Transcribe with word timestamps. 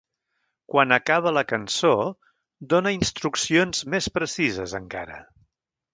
Quan 0.75 0.95
acaba 0.95 1.33
la 1.37 1.43
cançó, 1.51 1.91
dóna 2.73 2.95
instruccions 2.97 3.85
més 3.97 4.09
precises 4.17 4.79
encara. 4.81 5.25